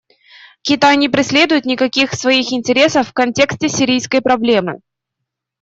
[0.63, 4.79] Китай не преследует никаких своих интересов в контексте сирийской проблемы.